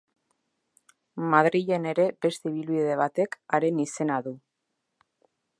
Madrilen 1.33 1.85
ere 1.91 2.07
beste 2.27 2.53
ibilbide 2.53 2.97
batek 3.05 3.39
haren 3.59 3.85
izena 3.87 4.21
du. 4.31 4.35